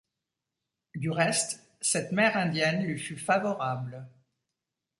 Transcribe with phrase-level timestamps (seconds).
[0.95, 4.09] Du reste, cette mer indienne lui fut favorable.